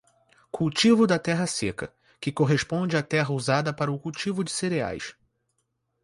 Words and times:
Cultivo 0.49 1.05
da 1.05 1.19
terra 1.19 1.45
seca, 1.45 1.93
que 2.19 2.31
corresponde 2.31 2.97
à 2.97 3.03
terra 3.03 3.31
usada 3.31 3.71
para 3.71 3.91
o 3.91 3.99
cultivo 3.99 4.43
de 4.43 4.49
cereais. 4.51 5.15